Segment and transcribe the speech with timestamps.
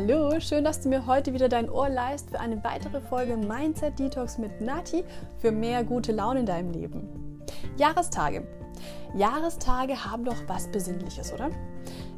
[0.00, 3.98] Hallo, schön, dass du mir heute wieder dein Ohr leist für eine weitere Folge Mindset
[3.98, 5.02] Detox mit Nati
[5.40, 7.42] für mehr gute Laune in deinem Leben.
[7.76, 8.46] Jahrestage.
[9.16, 11.50] Jahrestage haben doch was Besinnliches, oder?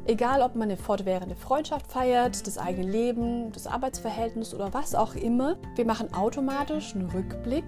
[0.05, 5.15] Egal, ob man eine fortwährende Freundschaft feiert, das eigene Leben, das Arbeitsverhältnis oder was auch
[5.15, 7.65] immer, wir machen automatisch einen Rückblick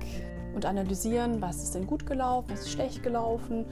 [0.53, 3.65] und analysieren, was ist denn gut gelaufen, was ist schlecht gelaufen,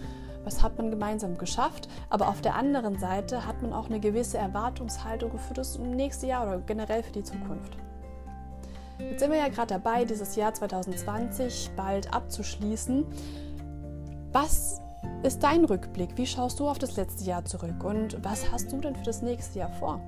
[0.44, 1.88] was hat man gemeinsam geschafft.
[2.10, 6.48] Aber auf der anderen Seite hat man auch eine gewisse Erwartungshaltung für das nächste Jahr
[6.48, 7.78] oder generell für die Zukunft.
[9.00, 13.06] Jetzt sind wir ja gerade dabei, dieses Jahr 2020 bald abzuschließen.
[14.32, 14.80] Was
[15.24, 16.18] ist dein Rückblick?
[16.18, 19.22] Wie schaust du auf das letzte Jahr zurück und was hast du denn für das
[19.22, 20.00] nächste Jahr vor?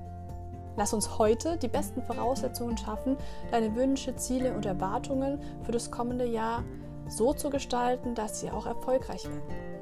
[0.76, 3.16] Lass uns heute die besten Voraussetzungen schaffen,
[3.50, 6.64] deine Wünsche, Ziele und Erwartungen für das kommende Jahr
[7.08, 9.74] so zu gestalten, dass sie auch erfolgreich werden.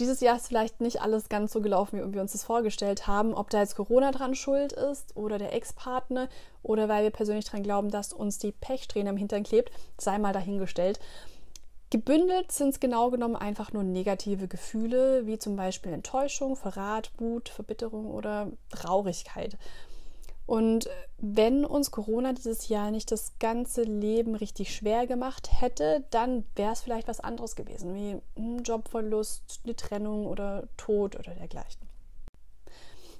[0.00, 3.32] Dieses Jahr ist vielleicht nicht alles ganz so gelaufen, wie wir uns das vorgestellt haben.
[3.32, 6.28] Ob da jetzt Corona dran schuld ist oder der Ex-Partner
[6.64, 10.32] oder weil wir persönlich daran glauben, dass uns die Pechsträhne am Hintern klebt, sei mal
[10.32, 10.98] dahingestellt.
[11.90, 17.48] Gebündelt sind es genau genommen einfach nur negative Gefühle, wie zum Beispiel Enttäuschung, Verrat, Wut,
[17.48, 19.56] Verbitterung oder Traurigkeit.
[20.46, 26.44] Und wenn uns Corona dieses Jahr nicht das ganze Leben richtig schwer gemacht hätte, dann
[26.54, 31.88] wäre es vielleicht was anderes gewesen, wie ein Jobverlust, eine Trennung oder Tod oder dergleichen.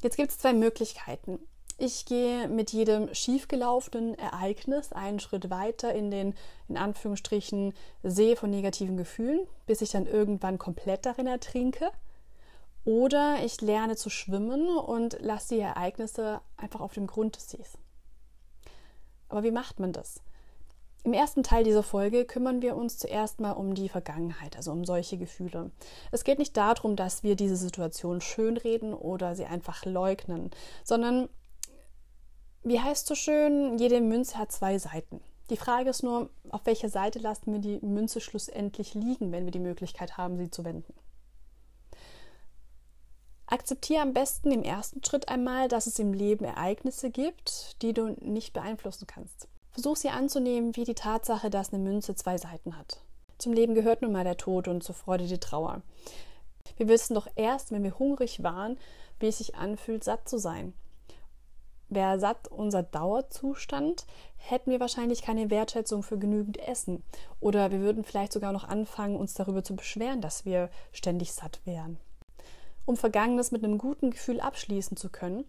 [0.02, 1.38] Jetzt gibt es zwei Möglichkeiten.
[1.78, 6.34] Ich gehe mit jedem schiefgelaufenen Ereignis einen Schritt weiter in den,
[6.68, 11.90] in Anführungsstrichen, See von negativen Gefühlen, bis ich dann irgendwann komplett darin ertrinke.
[12.84, 17.78] Oder ich lerne zu schwimmen und lasse die Ereignisse einfach auf dem Grund des Sees.
[19.28, 20.20] Aber wie macht man das?
[21.02, 24.86] Im ersten Teil dieser Folge kümmern wir uns zuerst mal um die Vergangenheit, also um
[24.86, 25.70] solche Gefühle.
[26.12, 30.50] Es geht nicht darum, dass wir diese Situation schönreden oder sie einfach leugnen,
[30.82, 31.28] sondern,
[32.62, 35.20] wie heißt so schön, jede Münze hat zwei Seiten.
[35.50, 39.52] Die Frage ist nur, auf welcher Seite lassen wir die Münze schlussendlich liegen, wenn wir
[39.52, 40.94] die Möglichkeit haben, sie zu wenden.
[43.46, 48.16] Akzeptiere am besten im ersten Schritt einmal, dass es im Leben Ereignisse gibt, die du
[48.20, 49.48] nicht beeinflussen kannst.
[49.70, 53.00] Versuch sie anzunehmen wie die Tatsache, dass eine Münze zwei Seiten hat.
[53.38, 55.82] Zum Leben gehört nun mal der Tod und zur Freude die Trauer.
[56.76, 58.78] Wir wissen doch erst, wenn wir hungrig waren,
[59.20, 60.72] wie es sich anfühlt, satt zu sein.
[61.88, 64.06] Wäre satt unser Dauerzustand,
[64.36, 67.04] hätten wir wahrscheinlich keine Wertschätzung für genügend Essen.
[67.40, 71.60] Oder wir würden vielleicht sogar noch anfangen, uns darüber zu beschweren, dass wir ständig satt
[71.64, 71.98] wären.
[72.86, 75.44] Um Vergangenes mit einem guten Gefühl abschließen zu können,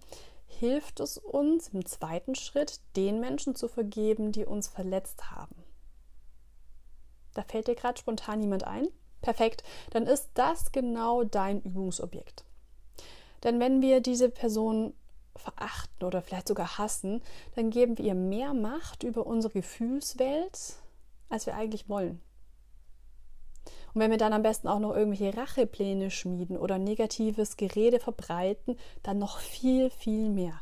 [0.48, 5.56] hilft es uns im zweiten Schritt, den Menschen zu vergeben, die uns verletzt haben.
[7.34, 8.88] Da fällt dir gerade spontan jemand ein?
[9.22, 12.46] Perfekt, dann ist das genau dein Übungsobjekt.
[13.44, 14.94] Denn wenn wir diese Person
[15.36, 17.22] verachten oder vielleicht sogar hassen,
[17.56, 20.76] dann geben wir ihr mehr Macht über unsere Gefühlswelt,
[21.30, 22.22] als wir eigentlich wollen.
[23.96, 28.78] Und wenn wir dann am besten auch noch irgendwelche Rachepläne schmieden oder negatives Gerede verbreiten,
[29.04, 30.60] dann noch viel, viel mehr.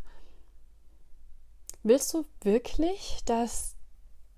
[1.81, 3.75] Willst du wirklich, dass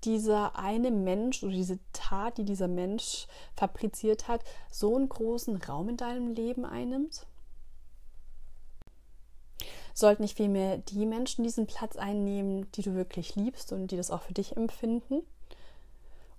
[0.04, 5.90] dieser eine Mensch oder diese Tat, die dieser Mensch fabriziert hat, so einen großen Raum
[5.90, 7.26] in deinem Leben einnimmt?
[9.92, 14.10] Sollten nicht vielmehr die Menschen diesen Platz einnehmen, die du wirklich liebst und die das
[14.10, 15.20] auch für dich empfinden?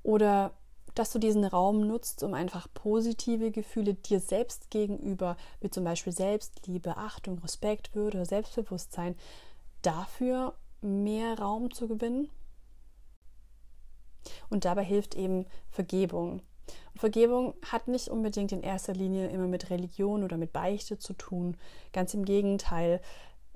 [0.02, 0.54] Oder
[0.98, 6.12] dass du diesen Raum nutzt, um einfach positive Gefühle dir selbst gegenüber, wie zum Beispiel
[6.12, 9.16] Selbstliebe, Achtung, Respekt, Würde, Selbstbewusstsein,
[9.84, 12.30] dafür mehr Raum zu gewinnen.
[14.50, 16.42] Und dabei hilft eben Vergebung.
[16.94, 21.14] Und Vergebung hat nicht unbedingt in erster Linie immer mit Religion oder mit Beichte zu
[21.14, 21.58] tun.
[21.94, 23.02] Ganz im Gegenteil.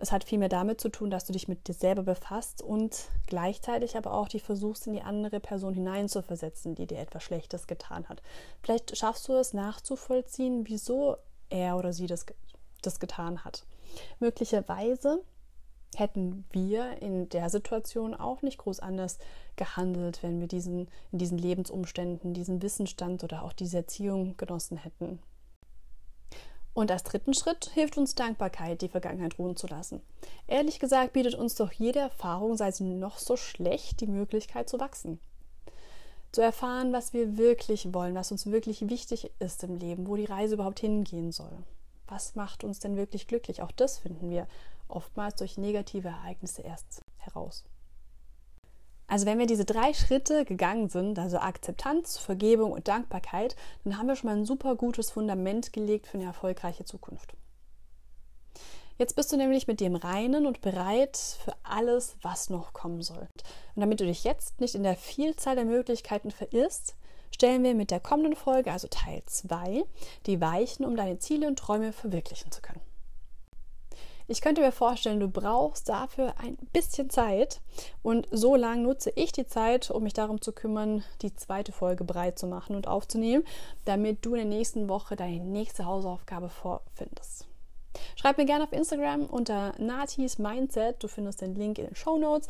[0.02, 3.96] Es hat vielmehr damit zu tun, dass du dich mit dir selber befasst und gleichzeitig
[3.96, 8.24] aber auch dich versuchst, in die andere Person hineinzuversetzen, die dir etwas Schlechtes getan hat.
[8.64, 11.18] Vielleicht schaffst du es nachzuvollziehen, wieso
[11.52, 12.26] er oder sie das,
[12.82, 13.68] das getan hat.
[14.20, 15.22] Möglicherweise
[15.96, 19.20] hätten wir in der Situation auch nicht groß anders
[19.56, 25.20] gehandelt, wenn wir diesen, in diesen Lebensumständen, diesen Wissensstand oder auch diese Erziehung genossen hätten.
[26.73, 30.02] Und als dritten Schritt hilft uns Dankbarkeit, die Vergangenheit ruhen zu lassen.
[30.47, 34.79] Ehrlich gesagt bietet uns doch jede Erfahrung, sei sie noch so schlecht, die Möglichkeit zu
[34.79, 35.20] wachsen.
[36.32, 40.26] Zu erfahren, was wir wirklich wollen, was uns wirklich wichtig ist im Leben, wo die
[40.26, 41.52] Reise überhaupt hingehen soll.
[42.08, 43.62] Was macht uns denn wirklich glücklich?
[43.62, 44.47] Auch das finden wir
[44.88, 47.66] oftmals durch negative Ereignisse erst heraus.
[49.11, 54.08] Also wenn wir diese drei Schritte gegangen sind, also Akzeptanz, Vergebung und Dankbarkeit, dann haben
[54.08, 57.34] wir schon mal ein super gutes Fundament gelegt für eine erfolgreiche Zukunft.
[58.97, 63.28] Jetzt bist du nämlich mit dem Reinen und bereit für alles, was noch kommen soll.
[63.75, 66.96] Und damit du dich jetzt nicht in der Vielzahl der Möglichkeiten verirrst,
[67.35, 69.84] stellen wir mit der kommenden Folge, also Teil 2,
[70.25, 72.81] die Weichen, um deine Ziele und Träume verwirklichen zu können.
[74.32, 77.60] Ich könnte mir vorstellen, du brauchst dafür ein bisschen Zeit.
[78.02, 82.06] Und so lange nutze ich die Zeit, um mich darum zu kümmern, die zweite Folge
[82.06, 83.44] bereit zu machen und aufzunehmen,
[83.84, 87.46] damit du in der nächsten Woche deine nächste Hausaufgabe vorfindest.
[88.16, 92.18] Schreib mir gerne auf Instagram unter Natis Mindset, du findest den Link in den Show
[92.18, 92.48] Notes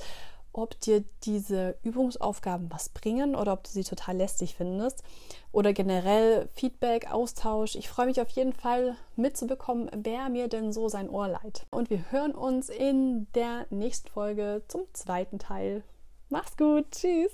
[0.53, 5.03] ob dir diese Übungsaufgaben was bringen oder ob du sie total lästig findest
[5.51, 7.75] oder generell Feedback, Austausch.
[7.75, 11.65] Ich freue mich auf jeden Fall mitzubekommen, wer mir denn so sein Ohr leiht.
[11.71, 15.83] Und wir hören uns in der nächsten Folge zum zweiten Teil.
[16.29, 17.31] Mach's gut, tschüss.